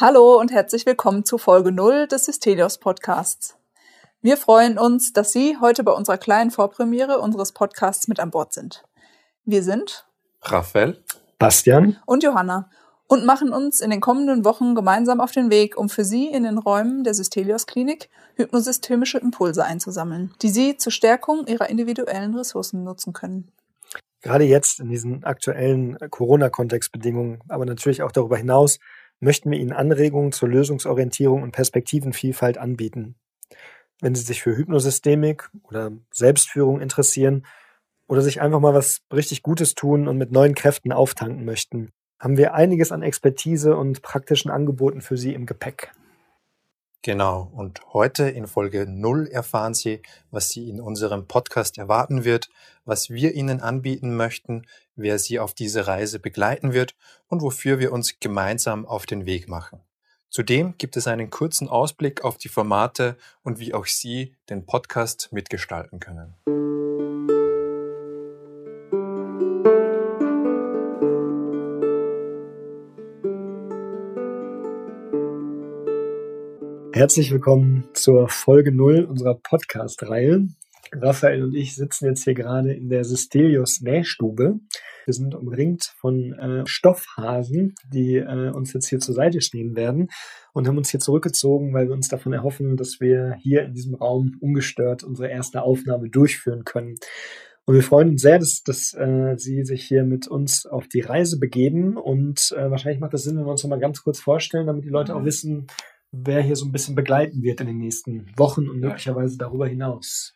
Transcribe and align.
Hallo 0.00 0.38
und 0.38 0.52
herzlich 0.52 0.86
willkommen 0.86 1.24
zu 1.24 1.38
Folge 1.38 1.72
0 1.72 2.06
des 2.06 2.26
Systelios 2.26 2.78
Podcasts. 2.78 3.56
Wir 4.22 4.36
freuen 4.36 4.78
uns, 4.78 5.12
dass 5.12 5.32
Sie 5.32 5.56
heute 5.60 5.82
bei 5.82 5.90
unserer 5.90 6.18
kleinen 6.18 6.52
Vorpremiere 6.52 7.18
unseres 7.18 7.50
Podcasts 7.50 8.06
mit 8.06 8.20
an 8.20 8.30
Bord 8.30 8.52
sind. 8.52 8.84
Wir 9.44 9.64
sind 9.64 10.06
Raphael, 10.42 11.02
Bastian 11.40 11.96
und 12.06 12.22
Johanna 12.22 12.70
und 13.08 13.26
machen 13.26 13.52
uns 13.52 13.80
in 13.80 13.90
den 13.90 14.00
kommenden 14.00 14.44
Wochen 14.44 14.76
gemeinsam 14.76 15.20
auf 15.20 15.32
den 15.32 15.50
Weg, 15.50 15.76
um 15.76 15.88
für 15.88 16.04
Sie 16.04 16.28
in 16.28 16.44
den 16.44 16.58
Räumen 16.58 17.02
der 17.02 17.14
Systelios 17.14 17.66
Klinik 17.66 18.08
hypnosystemische 18.36 19.18
Impulse 19.18 19.64
einzusammeln, 19.64 20.32
die 20.42 20.50
Sie 20.50 20.76
zur 20.76 20.92
Stärkung 20.92 21.48
Ihrer 21.48 21.70
individuellen 21.70 22.36
Ressourcen 22.36 22.84
nutzen 22.84 23.12
können. 23.12 23.50
Gerade 24.22 24.44
jetzt 24.44 24.78
in 24.78 24.90
diesen 24.90 25.24
aktuellen 25.24 25.98
Corona-Kontextbedingungen, 26.08 27.40
aber 27.48 27.66
natürlich 27.66 28.02
auch 28.02 28.12
darüber 28.12 28.36
hinaus, 28.36 28.78
möchten 29.20 29.50
wir 29.50 29.58
Ihnen 29.58 29.72
Anregungen 29.72 30.32
zur 30.32 30.48
Lösungsorientierung 30.48 31.42
und 31.42 31.52
Perspektivenvielfalt 31.52 32.58
anbieten. 32.58 33.16
Wenn 34.00 34.14
Sie 34.14 34.22
sich 34.22 34.42
für 34.42 34.56
Hypnosystemik 34.56 35.50
oder 35.64 35.92
Selbstführung 36.12 36.80
interessieren 36.80 37.46
oder 38.06 38.22
sich 38.22 38.40
einfach 38.40 38.60
mal 38.60 38.74
was 38.74 39.02
richtig 39.12 39.42
Gutes 39.42 39.74
tun 39.74 40.06
und 40.06 40.18
mit 40.18 40.30
neuen 40.30 40.54
Kräften 40.54 40.92
auftanken 40.92 41.44
möchten, 41.44 41.92
haben 42.20 42.36
wir 42.36 42.54
einiges 42.54 42.92
an 42.92 43.02
Expertise 43.02 43.76
und 43.76 44.02
praktischen 44.02 44.50
Angeboten 44.50 45.00
für 45.00 45.16
Sie 45.16 45.34
im 45.34 45.46
Gepäck. 45.46 45.92
Genau, 47.02 47.48
und 47.54 47.80
heute 47.92 48.28
in 48.28 48.48
Folge 48.48 48.84
0 48.88 49.28
erfahren 49.28 49.72
Sie, 49.72 50.02
was 50.32 50.50
Sie 50.50 50.68
in 50.68 50.80
unserem 50.80 51.28
Podcast 51.28 51.78
erwarten 51.78 52.24
wird, 52.24 52.48
was 52.84 53.08
wir 53.08 53.34
Ihnen 53.34 53.60
anbieten 53.60 54.16
möchten, 54.16 54.66
wer 54.96 55.20
Sie 55.20 55.38
auf 55.38 55.54
diese 55.54 55.86
Reise 55.86 56.18
begleiten 56.18 56.72
wird 56.72 56.96
und 57.28 57.40
wofür 57.40 57.78
wir 57.78 57.92
uns 57.92 58.18
gemeinsam 58.18 58.84
auf 58.84 59.06
den 59.06 59.26
Weg 59.26 59.48
machen. 59.48 59.80
Zudem 60.28 60.74
gibt 60.76 60.96
es 60.96 61.06
einen 61.06 61.30
kurzen 61.30 61.68
Ausblick 61.68 62.24
auf 62.24 62.36
die 62.36 62.48
Formate 62.48 63.16
und 63.42 63.60
wie 63.60 63.74
auch 63.74 63.86
Sie 63.86 64.34
den 64.50 64.66
Podcast 64.66 65.28
mitgestalten 65.32 66.00
können. 66.00 66.34
Herzlich 76.98 77.30
willkommen 77.30 77.84
zur 77.92 78.28
Folge 78.28 78.72
0 78.72 79.04
unserer 79.04 79.36
Podcast-Reihe. 79.36 80.48
Raphael 80.90 81.44
und 81.44 81.54
ich 81.54 81.76
sitzen 81.76 82.06
jetzt 82.06 82.24
hier 82.24 82.34
gerade 82.34 82.72
in 82.72 82.88
der 82.88 83.04
Systelius 83.04 83.80
Nähstube. 83.80 84.58
Wir 85.04 85.14
sind 85.14 85.36
umringt 85.36 85.94
von 86.00 86.32
äh, 86.32 86.66
Stoffhasen, 86.66 87.76
die 87.94 88.16
äh, 88.16 88.50
uns 88.50 88.72
jetzt 88.72 88.88
hier 88.88 88.98
zur 88.98 89.14
Seite 89.14 89.40
stehen 89.42 89.76
werden 89.76 90.08
und 90.52 90.66
haben 90.66 90.76
uns 90.76 90.90
hier 90.90 90.98
zurückgezogen, 90.98 91.72
weil 91.72 91.86
wir 91.86 91.94
uns 91.94 92.08
davon 92.08 92.32
erhoffen, 92.32 92.76
dass 92.76 92.98
wir 92.98 93.36
hier 93.38 93.62
in 93.62 93.74
diesem 93.74 93.94
Raum 93.94 94.36
ungestört 94.40 95.04
unsere 95.04 95.28
erste 95.28 95.62
Aufnahme 95.62 96.10
durchführen 96.10 96.64
können. 96.64 96.96
Und 97.64 97.76
wir 97.76 97.84
freuen 97.84 98.08
uns 98.08 98.22
sehr, 98.22 98.40
dass, 98.40 98.64
dass 98.64 98.94
äh, 98.94 99.36
Sie 99.36 99.64
sich 99.64 99.84
hier 99.84 100.02
mit 100.02 100.26
uns 100.26 100.66
auf 100.66 100.88
die 100.88 101.02
Reise 101.02 101.38
begeben. 101.38 101.96
Und 101.96 102.52
äh, 102.58 102.72
wahrscheinlich 102.72 102.98
macht 102.98 103.14
es 103.14 103.22
Sinn, 103.22 103.36
wenn 103.36 103.44
wir 103.44 103.52
uns 103.52 103.62
noch 103.62 103.70
mal 103.70 103.78
ganz 103.78 104.02
kurz 104.02 104.18
vorstellen, 104.18 104.66
damit 104.66 104.84
die 104.84 104.88
Leute 104.88 105.14
auch 105.14 105.24
wissen, 105.24 105.68
wer 106.12 106.42
hier 106.42 106.56
so 106.56 106.64
ein 106.64 106.72
bisschen 106.72 106.94
begleiten 106.94 107.42
wird 107.42 107.60
in 107.60 107.66
den 107.66 107.78
nächsten 107.78 108.26
Wochen 108.36 108.68
und 108.68 108.80
möglicherweise 108.80 109.36
darüber 109.38 109.66
hinaus. 109.66 110.34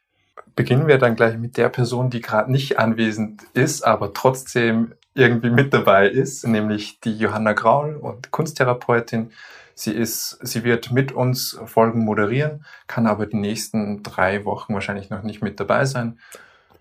Beginnen 0.55 0.87
wir 0.87 0.99
dann 0.99 1.17
gleich 1.17 1.39
mit 1.39 1.57
der 1.57 1.69
Person, 1.69 2.11
die 2.11 2.21
gerade 2.21 2.51
nicht 2.51 2.79
anwesend 2.79 3.43
ist, 3.55 3.83
aber 3.83 4.13
trotzdem 4.13 4.93
irgendwie 5.15 5.51
mit 5.51 5.73
dabei 5.73 6.09
ist, 6.09 6.47
nämlich 6.47 7.01
die 7.01 7.17
Johanna 7.17 7.53
Graul 7.53 7.97
und 7.97 8.31
Kunsttherapeutin. 8.31 9.31
Sie 9.75 9.93
ist, 9.93 10.39
sie 10.43 10.65
wird 10.65 10.93
mit 10.93 11.13
uns 11.13 11.59
Folgen 11.65 12.05
moderieren, 12.05 12.65
kann 12.87 13.07
aber 13.07 13.27
die 13.27 13.37
nächsten 13.37 14.03
drei 14.03 14.45
Wochen 14.45 14.75
wahrscheinlich 14.75 15.11
noch 15.11 15.23
nicht 15.23 15.43
mit 15.43 15.59
dabei 15.61 15.85
sein. 15.87 16.19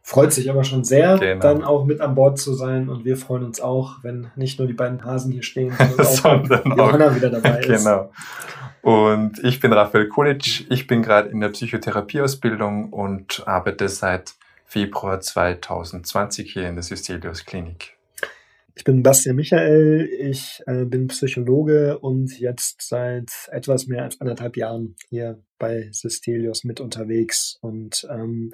Freut 0.04 0.34
sich 0.34 0.50
aber 0.50 0.64
schon 0.64 0.84
sehr, 0.84 1.18
genau. 1.18 1.42
dann 1.42 1.64
auch 1.64 1.86
mit 1.86 2.02
an 2.02 2.16
Bord 2.16 2.40
zu 2.40 2.54
sein. 2.54 2.90
Und 2.90 3.06
wir 3.06 3.18
freuen 3.18 3.44
uns 3.44 3.62
auch, 3.62 3.98
wenn 4.02 4.32
nicht 4.36 4.58
nur 4.58 4.68
die 4.68 4.74
beiden 4.74 5.06
Hasen 5.06 5.32
hier 5.32 5.44
stehen, 5.44 5.74
sondern 5.78 6.00
auch 6.00 6.12
sondern 6.12 6.78
Johanna 6.78 7.08
auch, 7.08 7.16
wieder 7.16 7.30
dabei 7.30 7.60
ist. 7.60 7.84
Genau. 7.84 8.12
Und 8.82 9.44
ich 9.44 9.60
bin 9.60 9.74
Raphael 9.74 10.08
Kulic. 10.08 10.66
Ich 10.72 10.88
bin 10.88 11.04
gerade 11.04 11.30
in 11.30 11.40
der 11.40 11.50
Psychotherapieausbildung 11.50 12.92
und 12.92 13.44
arbeite 13.46 13.88
seit 13.90 14.34
Februar 14.66 15.20
2020 15.20 16.52
hier 16.52 16.68
in 16.68 16.76
der 16.76 16.84
Systelius 16.84 17.46
Klinik. 17.46 17.98
Ich 18.74 18.86
bin 18.86 19.04
Bastian 19.04 19.36
Michael, 19.36 20.10
ich 20.20 20.64
äh, 20.66 20.86
bin 20.86 21.08
Psychologe 21.08 22.00
und 22.00 22.40
jetzt 22.40 22.82
seit 22.82 23.30
etwas 23.52 23.86
mehr 23.88 24.04
als 24.04 24.20
anderthalb 24.22 24.56
Jahren 24.56 24.96
hier 25.10 25.40
bei 25.60 25.90
Systelius 25.92 26.64
mit 26.64 26.80
unterwegs 26.80 27.60
und 27.62 28.08
ähm, 28.10 28.54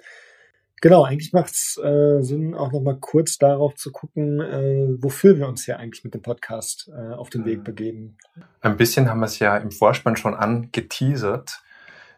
Genau, 0.81 1.03
eigentlich 1.03 1.33
macht 1.33 1.51
es 1.51 1.79
äh, 1.83 2.21
Sinn, 2.21 2.53
auch 2.53 2.71
nochmal 2.71 2.97
kurz 2.99 3.37
darauf 3.37 3.75
zu 3.75 3.91
gucken, 3.91 4.39
äh, 4.41 5.01
wofür 5.01 5.37
wir 5.37 5.47
uns 5.47 5.65
hier 5.65 5.79
eigentlich 5.79 6.03
mit 6.03 6.13
dem 6.13 6.21
Podcast 6.21 6.91
äh, 6.95 7.13
auf 7.13 7.31
den 7.31 7.45
Weg 7.45 7.59
mhm. 7.59 7.63
begeben. 7.63 8.17
Ein 8.61 8.77
bisschen 8.77 9.09
haben 9.09 9.19
wir 9.19 9.25
es 9.25 9.39
ja 9.39 9.57
im 9.57 9.71
Vorspann 9.71 10.17
schon 10.17 10.35
angeteasert. 10.35 11.63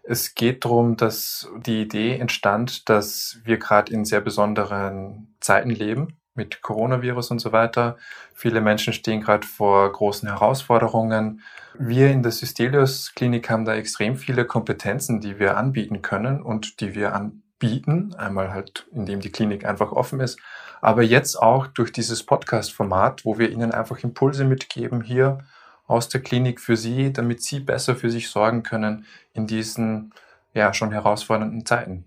Es 0.04 0.36
geht 0.36 0.66
darum, 0.66 0.98
dass 0.98 1.50
die 1.66 1.82
Idee 1.82 2.18
entstand, 2.18 2.90
dass 2.90 3.40
wir 3.46 3.58
gerade 3.58 3.94
in 3.94 4.04
sehr 4.04 4.22
besonderen 4.22 5.36
Zeiten 5.40 5.70
leben 5.70 6.18
mit 6.34 6.62
Coronavirus 6.62 7.32
und 7.32 7.40
so 7.40 7.52
weiter. 7.52 7.98
Viele 8.34 8.60
Menschen 8.60 8.94
stehen 8.94 9.22
gerade 9.22 9.46
vor 9.46 9.92
großen 9.92 10.28
Herausforderungen. 10.28 11.42
Wir 11.78 12.10
in 12.10 12.24
der 12.24 12.32
Systelius 12.32 13.14
Klinik 13.14 13.50
haben 13.50 13.66
da 13.66 13.76
extrem 13.76 14.18
viele 14.18 14.46
Kompetenzen, 14.46 15.22
die 15.22 15.40
wir 15.40 15.58
anbieten 15.58 16.02
können 16.02 16.42
und 16.42 16.82
die 16.82 16.96
wir 16.96 17.14
an 17.14 17.44
bieten. 17.60 18.16
Einmal 18.16 18.52
halt, 18.52 18.88
indem 18.92 19.20
die 19.20 19.32
Klinik 19.32 19.66
einfach 19.66 19.92
offen 19.92 20.20
ist, 20.20 20.40
aber 20.82 21.04
jetzt 21.04 21.36
auch 21.36 21.68
durch 21.68 21.92
dieses 21.92 22.24
Podcast-Format, 22.24 23.26
wo 23.26 23.38
wir 23.38 23.52
Ihnen 23.52 23.72
einfach 23.72 24.04
Impulse 24.04 24.46
mitgeben 24.46 25.02
hier 25.02 25.40
aus 25.88 26.08
der 26.08 26.22
Klinik 26.22 26.60
für 26.60 26.78
Sie, 26.78 27.12
damit 27.12 27.44
Sie 27.44 27.60
besser 27.60 27.96
für 27.96 28.10
sich 28.10 28.30
sorgen 28.30 28.64
können 28.64 29.06
in 29.34 29.48
diesen 29.48 30.14
ja 30.54 30.74
schon 30.74 30.92
herausfordernden 30.92 31.66
Zeiten. 31.66 32.06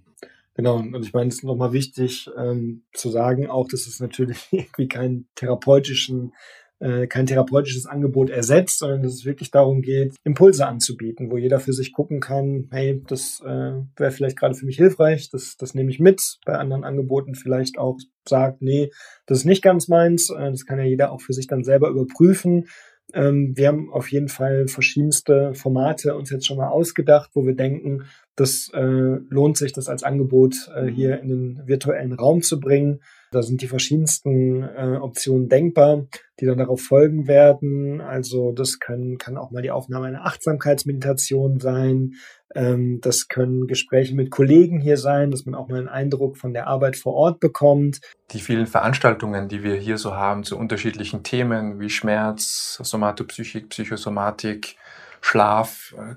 Genau, 0.54 0.76
und 0.76 1.02
ich 1.02 1.14
meine, 1.14 1.28
es 1.28 1.36
ist 1.36 1.44
nochmal 1.44 1.72
wichtig 1.72 2.28
ähm, 2.36 2.82
zu 2.92 3.10
sagen, 3.10 3.48
auch, 3.48 3.68
dass 3.68 3.86
es 3.86 4.00
natürlich 4.00 4.48
irgendwie 4.50 4.88
keinen 4.88 5.28
therapeutischen 5.34 6.34
äh, 6.82 7.06
kein 7.06 7.26
therapeutisches 7.26 7.86
Angebot 7.86 8.28
ersetzt, 8.28 8.80
sondern 8.80 9.02
dass 9.02 9.12
es 9.12 9.24
wirklich 9.24 9.50
darum 9.50 9.82
geht, 9.82 10.16
Impulse 10.24 10.66
anzubieten, 10.66 11.30
wo 11.30 11.36
jeder 11.36 11.60
für 11.60 11.72
sich 11.72 11.92
gucken 11.92 12.20
kann, 12.20 12.68
hey, 12.70 13.02
das 13.06 13.40
äh, 13.44 13.72
wäre 13.96 14.10
vielleicht 14.10 14.38
gerade 14.38 14.54
für 14.54 14.66
mich 14.66 14.76
hilfreich, 14.76 15.30
das, 15.30 15.56
das 15.56 15.74
nehme 15.74 15.90
ich 15.90 16.00
mit. 16.00 16.38
Bei 16.44 16.54
anderen 16.54 16.84
Angeboten 16.84 17.34
vielleicht 17.34 17.78
auch 17.78 17.98
sagt, 18.28 18.62
nee, 18.62 18.90
das 19.26 19.38
ist 19.38 19.44
nicht 19.44 19.62
ganz 19.62 19.88
meins. 19.88 20.30
Äh, 20.30 20.50
das 20.50 20.66
kann 20.66 20.78
ja 20.78 20.84
jeder 20.84 21.12
auch 21.12 21.20
für 21.20 21.32
sich 21.32 21.46
dann 21.46 21.64
selber 21.64 21.88
überprüfen. 21.88 22.66
Ähm, 23.14 23.52
wir 23.56 23.68
haben 23.68 23.92
auf 23.92 24.10
jeden 24.10 24.28
Fall 24.28 24.66
verschiedenste 24.68 25.54
Formate 25.54 26.16
uns 26.16 26.30
jetzt 26.30 26.46
schon 26.46 26.56
mal 26.56 26.68
ausgedacht, 26.68 27.30
wo 27.34 27.46
wir 27.46 27.54
denken, 27.54 28.04
das 28.36 28.70
äh, 28.72 28.80
lohnt 28.80 29.58
sich, 29.58 29.72
das 29.72 29.88
als 29.88 30.02
Angebot 30.02 30.54
äh, 30.74 30.86
hier 30.86 31.20
in 31.20 31.28
den 31.28 31.62
virtuellen 31.66 32.12
Raum 32.12 32.42
zu 32.42 32.58
bringen. 32.60 33.00
Da 33.30 33.42
sind 33.42 33.62
die 33.62 33.66
verschiedensten 33.66 34.62
äh, 34.62 34.98
Optionen 35.00 35.48
denkbar, 35.48 36.06
die 36.40 36.46
dann 36.46 36.58
darauf 36.58 36.82
folgen 36.82 37.26
werden. 37.28 38.00
Also 38.00 38.52
das 38.52 38.78
können, 38.78 39.18
kann 39.18 39.36
auch 39.36 39.50
mal 39.50 39.62
die 39.62 39.70
Aufnahme 39.70 40.06
einer 40.06 40.26
Achtsamkeitsmeditation 40.26 41.60
sein. 41.60 42.12
Ähm, 42.54 43.00
das 43.00 43.28
können 43.28 43.66
Gespräche 43.66 44.14
mit 44.14 44.30
Kollegen 44.30 44.80
hier 44.80 44.96
sein, 44.96 45.30
dass 45.30 45.46
man 45.46 45.54
auch 45.54 45.68
mal 45.68 45.78
einen 45.78 45.88
Eindruck 45.88 46.36
von 46.36 46.52
der 46.52 46.66
Arbeit 46.66 46.96
vor 46.96 47.14
Ort 47.14 47.40
bekommt. 47.40 48.00
Die 48.30 48.40
vielen 48.40 48.66
Veranstaltungen, 48.66 49.48
die 49.48 49.62
wir 49.62 49.76
hier 49.76 49.98
so 49.98 50.14
haben 50.14 50.44
zu 50.44 50.56
unterschiedlichen 50.58 51.22
Themen 51.22 51.80
wie 51.80 51.90
Schmerz, 51.90 52.78
Somatopsychik, 52.82 53.68
Psychosomatik, 53.68 54.76
Schlaf, 55.20 55.94
äh, 55.98 56.14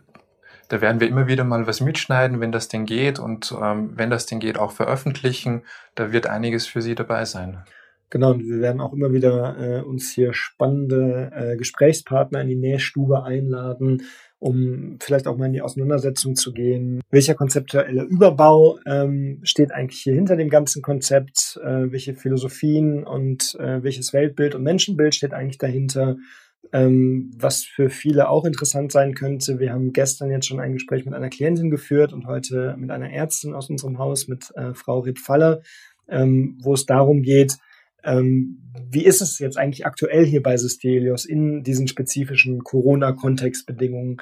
da 0.67 0.81
werden 0.81 0.99
wir 0.99 1.07
immer 1.07 1.27
wieder 1.27 1.43
mal 1.43 1.67
was 1.67 1.79
mitschneiden, 1.79 2.39
wenn 2.39 2.51
das 2.51 2.67
denn 2.67 2.85
geht 2.85 3.19
und 3.19 3.53
ähm, 3.61 3.91
wenn 3.95 4.09
das 4.09 4.25
denn 4.25 4.39
geht, 4.39 4.57
auch 4.57 4.71
veröffentlichen. 4.71 5.61
Da 5.93 6.11
wird 6.11 6.27
einiges 6.27 6.65
für 6.65 6.81
Sie 6.81 6.95
dabei 6.95 7.25
sein. 7.25 7.63
Genau, 8.09 8.31
und 8.31 8.47
wir 8.47 8.61
werden 8.61 8.81
auch 8.81 8.93
immer 8.93 9.13
wieder 9.13 9.57
äh, 9.59 9.81
uns 9.81 10.11
hier 10.11 10.33
spannende 10.33 11.31
äh, 11.35 11.57
Gesprächspartner 11.57 12.41
in 12.41 12.47
die 12.47 12.55
Nähstube 12.55 13.23
einladen, 13.23 14.03
um 14.45 14.97
vielleicht 14.99 15.25
auch 15.25 15.37
mal 15.37 15.47
in 15.47 15.53
die 15.53 15.63
Auseinandersetzung 15.63 16.35
zu 16.35 16.53
gehen. 16.53 17.01
Welcher 17.09 17.33
konzeptuelle 17.33 18.03
Überbau 18.03 18.77
ähm, 18.85 19.39
steht 19.41 19.71
eigentlich 19.71 20.01
hier 20.01 20.13
hinter 20.13 20.35
dem 20.35 20.51
ganzen 20.51 20.83
Konzept? 20.83 21.59
Äh, 21.63 21.91
welche 21.91 22.13
Philosophien 22.13 23.03
und 23.03 23.55
äh, 23.59 23.81
welches 23.81 24.13
Weltbild 24.13 24.53
und 24.53 24.61
Menschenbild 24.61 25.15
steht 25.15 25.33
eigentlich 25.33 25.57
dahinter? 25.57 26.17
Ähm, 26.71 27.31
was 27.35 27.63
für 27.63 27.89
viele 27.89 28.29
auch 28.29 28.45
interessant 28.45 28.91
sein 28.91 29.15
könnte, 29.15 29.59
wir 29.59 29.73
haben 29.73 29.93
gestern 29.93 30.29
jetzt 30.29 30.45
schon 30.45 30.59
ein 30.59 30.73
Gespräch 30.73 31.05
mit 31.05 31.15
einer 31.15 31.29
Klientin 31.29 31.71
geführt 31.71 32.13
und 32.13 32.27
heute 32.27 32.75
mit 32.77 32.91
einer 32.91 33.11
Ärztin 33.11 33.55
aus 33.55 33.71
unserem 33.71 33.97
Haus, 33.97 34.27
mit 34.27 34.51
äh, 34.55 34.75
Frau 34.75 34.99
Ritt-Faller, 34.99 35.61
ähm, 36.07 36.59
wo 36.61 36.73
es 36.75 36.85
darum 36.85 37.23
geht, 37.23 37.57
ähm, 38.05 38.61
wie 38.89 39.05
ist 39.05 39.21
es 39.21 39.39
jetzt 39.39 39.57
eigentlich 39.57 39.85
aktuell 39.85 40.25
hier 40.25 40.41
bei 40.41 40.57
Systelios 40.57 41.25
in 41.25 41.63
diesen 41.63 41.87
spezifischen 41.87 42.63
Corona-Kontextbedingungen? 42.63 44.17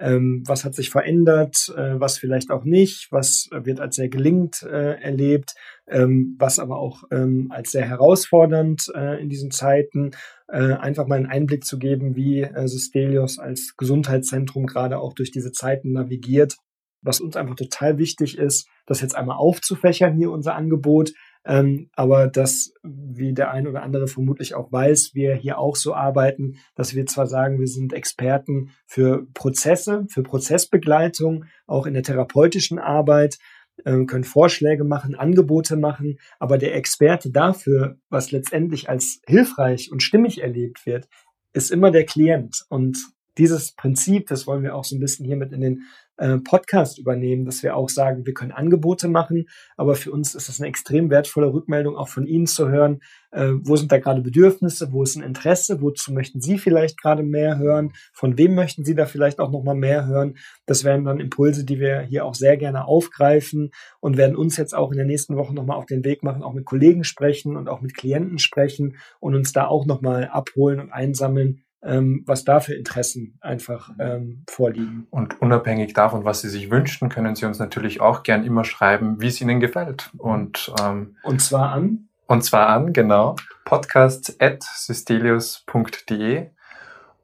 Ähm, 0.00 0.44
was 0.46 0.64
hat 0.64 0.74
sich 0.74 0.90
verändert, 0.90 1.72
äh, 1.76 1.98
was 1.98 2.18
vielleicht 2.18 2.50
auch 2.50 2.64
nicht, 2.64 3.08
was 3.10 3.48
wird 3.50 3.80
als 3.80 3.96
sehr 3.96 4.08
gelingend 4.08 4.62
äh, 4.62 5.00
erlebt, 5.00 5.54
ähm, 5.88 6.36
was 6.38 6.58
aber 6.58 6.78
auch 6.78 7.02
ähm, 7.10 7.48
als 7.50 7.72
sehr 7.72 7.88
herausfordernd 7.88 8.92
äh, 8.94 9.20
in 9.20 9.28
diesen 9.28 9.50
Zeiten. 9.50 10.12
Äh, 10.46 10.74
einfach 10.74 11.06
mal 11.06 11.16
einen 11.16 11.26
Einblick 11.26 11.64
zu 11.64 11.78
geben, 11.78 12.14
wie 12.14 12.42
äh, 12.42 12.68
Systelios 12.68 13.38
als 13.38 13.74
Gesundheitszentrum 13.76 14.66
gerade 14.66 14.98
auch 14.98 15.14
durch 15.14 15.30
diese 15.32 15.52
Zeiten 15.52 15.92
navigiert. 15.92 16.56
Was 17.02 17.20
uns 17.20 17.36
einfach 17.36 17.56
total 17.56 17.98
wichtig 17.98 18.38
ist, 18.38 18.68
das 18.86 19.00
jetzt 19.00 19.16
einmal 19.16 19.36
aufzufächern, 19.36 20.16
hier 20.16 20.30
unser 20.30 20.54
Angebot, 20.54 21.12
ähm, 21.48 21.88
aber 21.94 22.28
dass, 22.28 22.74
wie 22.82 23.32
der 23.32 23.50
ein 23.50 23.66
oder 23.66 23.82
andere 23.82 24.06
vermutlich 24.06 24.54
auch 24.54 24.70
weiß, 24.70 25.14
wir 25.14 25.34
hier 25.34 25.58
auch 25.58 25.76
so 25.76 25.94
arbeiten, 25.94 26.58
dass 26.74 26.94
wir 26.94 27.06
zwar 27.06 27.26
sagen, 27.26 27.58
wir 27.58 27.66
sind 27.66 27.94
Experten 27.94 28.70
für 28.84 29.26
Prozesse, 29.32 30.04
für 30.10 30.22
Prozessbegleitung, 30.22 31.46
auch 31.66 31.86
in 31.86 31.94
der 31.94 32.02
therapeutischen 32.02 32.78
Arbeit, 32.78 33.38
äh, 33.84 34.04
können 34.04 34.24
Vorschläge 34.24 34.84
machen, 34.84 35.14
Angebote 35.14 35.76
machen, 35.76 36.18
aber 36.38 36.58
der 36.58 36.74
Experte 36.74 37.30
dafür, 37.30 37.96
was 38.10 38.30
letztendlich 38.30 38.90
als 38.90 39.22
hilfreich 39.26 39.90
und 39.90 40.02
stimmig 40.02 40.42
erlebt 40.42 40.84
wird, 40.84 41.08
ist 41.54 41.70
immer 41.70 41.90
der 41.90 42.04
Klient. 42.04 42.66
Und 42.68 42.98
dieses 43.38 43.72
Prinzip, 43.72 44.26
das 44.26 44.46
wollen 44.46 44.64
wir 44.64 44.74
auch 44.74 44.84
so 44.84 44.96
ein 44.96 45.00
bisschen 45.00 45.24
hier 45.24 45.36
mit 45.36 45.52
in 45.52 45.62
den 45.62 45.82
äh, 46.18 46.38
Podcast 46.38 46.98
übernehmen, 46.98 47.44
dass 47.44 47.62
wir 47.62 47.76
auch 47.76 47.88
sagen, 47.88 48.26
wir 48.26 48.34
können 48.34 48.52
Angebote 48.52 49.08
machen, 49.08 49.48
aber 49.76 49.94
für 49.94 50.10
uns 50.10 50.34
ist 50.34 50.48
es 50.48 50.60
eine 50.60 50.68
extrem 50.68 51.10
wertvolle 51.10 51.52
Rückmeldung, 51.52 51.96
auch 51.96 52.08
von 52.08 52.26
Ihnen 52.26 52.46
zu 52.46 52.68
hören, 52.68 53.00
äh, 53.30 53.52
wo 53.62 53.76
sind 53.76 53.92
da 53.92 53.98
gerade 53.98 54.20
Bedürfnisse, 54.20 54.92
wo 54.92 55.02
ist 55.02 55.16
ein 55.16 55.22
Interesse, 55.22 55.80
wozu 55.80 56.12
möchten 56.12 56.40
Sie 56.40 56.58
vielleicht 56.58 57.00
gerade 57.00 57.22
mehr 57.22 57.58
hören, 57.58 57.92
von 58.12 58.36
wem 58.36 58.54
möchten 58.54 58.84
Sie 58.84 58.94
da 58.94 59.06
vielleicht 59.06 59.38
auch 59.38 59.50
nochmal 59.50 59.76
mehr 59.76 60.06
hören. 60.06 60.36
Das 60.66 60.84
wären 60.84 61.04
dann 61.04 61.20
Impulse, 61.20 61.64
die 61.64 61.78
wir 61.78 62.00
hier 62.00 62.24
auch 62.24 62.34
sehr 62.34 62.56
gerne 62.56 62.86
aufgreifen 62.86 63.70
und 64.00 64.16
werden 64.16 64.36
uns 64.36 64.56
jetzt 64.56 64.74
auch 64.74 64.90
in 64.90 64.96
der 64.96 65.06
nächsten 65.06 65.36
Woche 65.36 65.54
nochmal 65.54 65.76
auf 65.76 65.86
den 65.86 66.04
Weg 66.04 66.22
machen, 66.22 66.42
auch 66.42 66.54
mit 66.54 66.64
Kollegen 66.64 67.04
sprechen 67.04 67.56
und 67.56 67.68
auch 67.68 67.80
mit 67.80 67.96
Klienten 67.96 68.38
sprechen 68.38 68.96
und 69.20 69.34
uns 69.34 69.52
da 69.52 69.66
auch 69.66 69.86
nochmal 69.86 70.28
abholen 70.28 70.80
und 70.80 70.90
einsammeln, 70.90 71.62
ähm, 71.82 72.22
was 72.26 72.44
da 72.44 72.60
für 72.60 72.74
Interessen 72.74 73.38
einfach 73.40 73.90
ähm, 73.98 74.44
vorliegen. 74.48 75.08
Und 75.10 75.40
unabhängig 75.40 75.94
davon, 75.94 76.24
was 76.24 76.40
Sie 76.40 76.48
sich 76.48 76.70
wünschen, 76.70 77.08
können 77.08 77.34
Sie 77.34 77.46
uns 77.46 77.58
natürlich 77.58 78.00
auch 78.00 78.22
gern 78.22 78.44
immer 78.44 78.62
schreiben, 78.64 79.20
wie 79.20 79.26
es 79.28 79.40
Ihnen 79.40 79.58
gefällt. 79.60 80.10
Und, 80.18 80.70
ähm, 80.80 81.16
und 81.22 81.40
zwar 81.40 81.72
an? 81.72 82.08
Und 82.26 82.44
zwar 82.44 82.68
an, 82.68 82.92
genau, 82.92 83.36
podcast.systelius.de. 83.64 86.50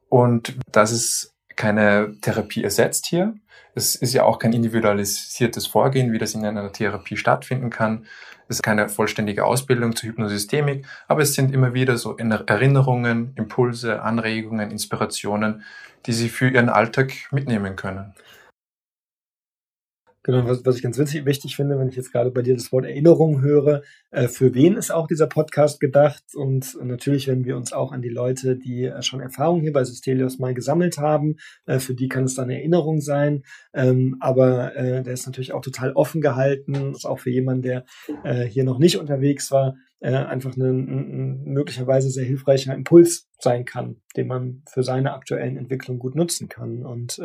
Und 0.09 0.57
das 0.71 0.91
ist 0.91 1.34
keine 1.55 2.15
Therapie 2.21 2.63
ersetzt 2.63 3.07
hier. 3.07 3.35
Es 3.73 3.95
ist 3.95 4.13
ja 4.13 4.23
auch 4.23 4.39
kein 4.39 4.53
individualisiertes 4.53 5.67
Vorgehen, 5.67 6.13
wie 6.13 6.17
das 6.17 6.33
in 6.33 6.45
einer 6.45 6.71
Therapie 6.71 7.17
stattfinden 7.17 7.69
kann. 7.69 8.05
Es 8.47 8.57
ist 8.57 8.63
keine 8.63 8.89
vollständige 8.89 9.43
Ausbildung 9.43 9.95
zur 9.95 10.09
Hypnosystemik, 10.09 10.85
aber 11.07 11.23
es 11.23 11.33
sind 11.33 11.53
immer 11.53 11.73
wieder 11.73 11.97
so 11.97 12.15
Erinnerungen, 12.17 13.33
Impulse, 13.35 14.01
Anregungen, 14.01 14.71
Inspirationen, 14.71 15.63
die 16.05 16.13
Sie 16.13 16.29
für 16.29 16.49
Ihren 16.49 16.69
Alltag 16.69 17.11
mitnehmen 17.31 17.75
können. 17.75 18.13
Genau, 20.25 20.43
was, 20.47 20.65
was 20.65 20.77
ich 20.77 20.81
ganz 20.81 20.97
witzig, 20.97 21.23
wichtig 21.27 21.55
finde, 21.55 21.77
wenn 21.77 21.87
ich 21.87 21.95
jetzt 21.95 22.11
gerade 22.11 22.31
bei 22.31 22.41
dir 22.41 22.55
das 22.55 22.71
Wort 22.71 22.85
Erinnerung 22.85 23.41
höre, 23.41 23.83
äh, 24.09 24.27
für 24.27 24.55
wen 24.55 24.75
ist 24.75 24.89
auch 24.89 25.05
dieser 25.05 25.27
Podcast 25.27 25.79
gedacht? 25.79 26.23
Und 26.33 26.75
natürlich 26.83 27.27
wenn 27.27 27.45
wir 27.45 27.55
uns 27.55 27.73
auch 27.73 27.91
an 27.91 28.01
die 28.01 28.09
Leute, 28.09 28.57
die 28.57 28.85
äh, 28.85 29.03
schon 29.03 29.19
Erfahrung 29.19 29.61
hier 29.61 29.71
bei 29.71 29.83
Systelios 29.83 30.39
mal 30.39 30.55
gesammelt 30.55 30.97
haben. 30.97 31.35
Äh, 31.67 31.77
für 31.77 31.93
die 31.93 32.07
kann 32.07 32.23
es 32.23 32.33
dann 32.33 32.49
Erinnerung 32.49 33.01
sein. 33.01 33.43
Ähm, 33.71 34.17
aber 34.19 34.75
äh, 34.75 35.03
der 35.03 35.13
ist 35.13 35.27
natürlich 35.27 35.53
auch 35.53 35.61
total 35.61 35.91
offen 35.91 36.21
gehalten. 36.21 36.93
Ist 36.95 37.05
auch 37.05 37.19
für 37.19 37.29
jemanden, 37.29 37.61
der 37.61 37.85
äh, 38.23 38.45
hier 38.45 38.63
noch 38.63 38.79
nicht 38.79 38.97
unterwegs 38.97 39.51
war, 39.51 39.75
äh, 39.99 40.11
einfach 40.11 40.57
ein, 40.57 41.43
möglicherweise 41.43 42.09
sehr 42.09 42.25
hilfreicher 42.25 42.73
Impuls 42.73 43.29
sein 43.39 43.63
kann, 43.63 43.97
den 44.17 44.25
man 44.25 44.63
für 44.67 44.81
seine 44.81 45.13
aktuellen 45.13 45.55
Entwicklungen 45.55 45.99
gut 45.99 46.15
nutzen 46.15 46.49
kann. 46.49 46.83
Und 46.83 47.21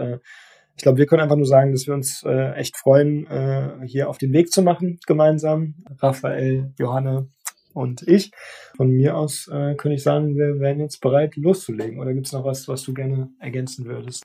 ich 0.80 0.82
glaube, 0.82 0.96
wir 0.96 1.04
können 1.04 1.20
einfach 1.20 1.36
nur 1.36 1.44
sagen, 1.44 1.72
dass 1.72 1.86
wir 1.86 1.92
uns 1.92 2.22
äh, 2.22 2.54
echt 2.54 2.74
freuen, 2.74 3.26
äh, 3.26 3.86
hier 3.86 4.08
auf 4.08 4.16
den 4.16 4.32
Weg 4.32 4.50
zu 4.50 4.62
machen, 4.62 4.98
gemeinsam. 5.06 5.74
Raphael, 5.98 6.72
Johanna 6.78 7.26
und 7.74 8.00
ich. 8.08 8.30
Von 8.78 8.88
mir 8.88 9.14
aus 9.14 9.46
äh, 9.48 9.74
könnte 9.74 9.96
ich 9.96 10.02
sagen, 10.02 10.36
wir 10.36 10.58
wären 10.58 10.80
jetzt 10.80 11.02
bereit, 11.02 11.36
loszulegen. 11.36 12.00
Oder 12.00 12.14
gibt 12.14 12.28
es 12.28 12.32
noch 12.32 12.46
was, 12.46 12.66
was 12.66 12.82
du 12.82 12.94
gerne 12.94 13.28
ergänzen 13.40 13.84
würdest? 13.84 14.22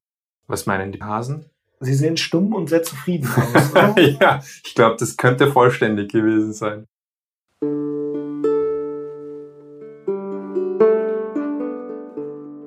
Was 0.47 0.65
meinen 0.65 0.93
die 0.93 1.03
Hasen? 1.03 1.43
Sie 1.81 1.93
sehen 1.93 2.15
stumm 2.15 2.53
und 2.53 2.69
sehr 2.69 2.83
zufrieden 2.83 3.27
aus. 3.35 3.73
ja, 4.21 4.41
ich 4.63 4.75
glaube, 4.75 4.95
das 4.97 5.17
könnte 5.17 5.51
vollständig 5.51 6.09
gewesen 6.09 6.53
sein. 6.53 6.85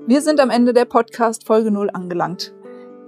Wir 0.06 0.20
sind 0.20 0.40
am 0.40 0.50
Ende 0.50 0.74
der 0.74 0.84
Podcast 0.84 1.46
Folge 1.46 1.70
0 1.70 1.88
angelangt. 1.90 2.52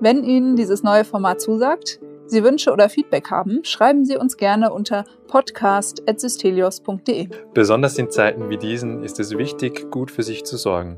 Wenn 0.02 0.24
Ihnen 0.24 0.56
dieses 0.56 0.82
neue 0.82 1.04
Format 1.04 1.42
zusagt, 1.42 2.00
Sie 2.24 2.42
Wünsche 2.42 2.72
oder 2.72 2.88
Feedback 2.88 3.30
haben, 3.30 3.62
schreiben 3.64 4.06
Sie 4.06 4.16
uns 4.16 4.38
gerne 4.38 4.72
unter 4.72 5.04
podcast.systelios.de. 5.28 7.28
Besonders 7.52 7.98
in 7.98 8.10
Zeiten 8.10 8.48
wie 8.48 8.56
diesen 8.56 9.02
ist 9.02 9.20
es 9.20 9.36
wichtig, 9.36 9.90
gut 9.90 10.10
für 10.10 10.22
sich 10.22 10.44
zu 10.44 10.56
sorgen. 10.56 10.96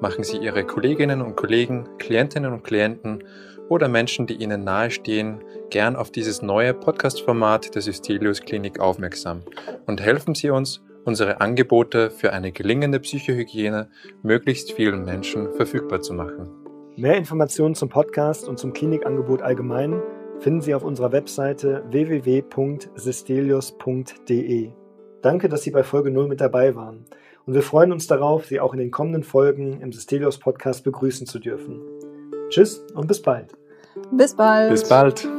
Machen 0.00 0.24
Sie 0.24 0.38
Ihre 0.38 0.64
Kolleginnen 0.64 1.20
und 1.20 1.36
Kollegen, 1.36 1.90
Klientinnen 1.98 2.54
und 2.54 2.64
Klienten 2.64 3.22
oder 3.68 3.88
Menschen, 3.88 4.26
die 4.26 4.36
Ihnen 4.36 4.64
nahestehen, 4.64 5.44
gern 5.68 5.94
auf 5.94 6.10
dieses 6.10 6.40
neue 6.40 6.72
Podcast-Format 6.72 7.74
der 7.74 7.82
Systelius 7.82 8.40
Klinik 8.40 8.80
aufmerksam 8.80 9.42
und 9.84 10.00
helfen 10.00 10.34
Sie 10.34 10.48
uns, 10.48 10.80
unsere 11.04 11.42
Angebote 11.42 12.10
für 12.10 12.32
eine 12.32 12.52
gelingende 12.52 12.98
Psychohygiene 12.98 13.90
möglichst 14.22 14.72
vielen 14.72 15.04
Menschen 15.04 15.52
verfügbar 15.52 16.00
zu 16.00 16.14
machen. 16.14 16.67
Mehr 16.98 17.16
Informationen 17.16 17.74
zum 17.76 17.88
Podcast 17.88 18.48
und 18.48 18.58
zum 18.58 18.72
Klinikangebot 18.72 19.40
allgemein 19.40 20.02
finden 20.40 20.62
Sie 20.62 20.74
auf 20.74 20.82
unserer 20.82 21.12
Webseite 21.12 21.84
www.sistelius.de. 21.90 24.70
Danke, 25.22 25.48
dass 25.48 25.62
Sie 25.62 25.70
bei 25.70 25.84
Folge 25.84 26.10
0 26.10 26.26
mit 26.26 26.40
dabei 26.40 26.74
waren. 26.74 27.04
Und 27.46 27.54
wir 27.54 27.62
freuen 27.62 27.92
uns 27.92 28.08
darauf, 28.08 28.46
Sie 28.46 28.58
auch 28.58 28.72
in 28.72 28.80
den 28.80 28.90
kommenden 28.90 29.22
Folgen 29.22 29.80
im 29.80 29.92
Sistelius 29.92 30.38
Podcast 30.38 30.82
begrüßen 30.82 31.28
zu 31.28 31.38
dürfen. 31.38 31.80
Tschüss 32.48 32.84
und 32.94 33.06
bis 33.06 33.22
bald. 33.22 33.52
Bis 34.10 34.34
bald. 34.34 34.70
Bis 34.70 34.88
bald. 34.88 35.37